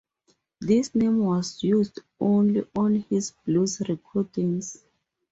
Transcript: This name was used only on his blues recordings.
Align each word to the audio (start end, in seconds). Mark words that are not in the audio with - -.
This 0.59 0.95
name 0.95 1.19
was 1.19 1.61
used 1.61 1.99
only 2.19 2.65
on 2.75 3.01
his 3.07 3.33
blues 3.45 3.81
recordings. 3.87 4.83